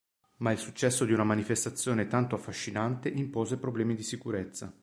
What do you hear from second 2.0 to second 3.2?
tanto affascinante